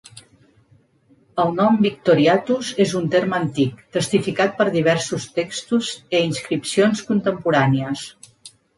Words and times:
El 1.43 1.53
nom 1.59 1.77
"victoriatus" 1.87 2.71
és 2.87 2.95
un 3.01 3.07
terme 3.17 3.39
antic, 3.41 3.85
testificat 3.99 4.59
per 4.63 4.69
diversos 4.81 5.31
textos 5.39 5.95
e 6.01 6.27
inscripcions 6.33 7.09
contemporànies. 7.13 8.13